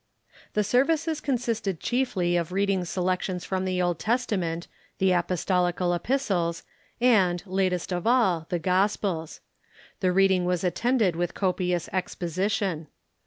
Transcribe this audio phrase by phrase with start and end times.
[0.53, 6.63] The services consisted chiefly of reading selections from the Old Testament, the apostolical epistles,
[6.99, 9.41] and, latest of all, the gospels.
[9.99, 12.87] The reading was attended with copious exposition.